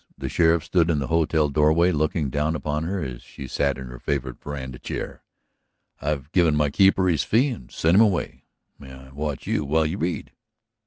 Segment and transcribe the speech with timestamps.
[0.17, 3.85] The sheriff stood in the hotel doorway, looking down upon her as she sat in
[3.85, 5.21] her favorite veranda chair.
[6.01, 8.45] "I have given my keeper his fee and sent him away.
[8.79, 10.31] May I watch you while you read?"